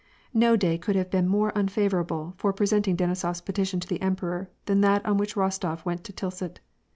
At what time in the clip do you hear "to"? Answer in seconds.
3.81-3.87, 6.05-6.11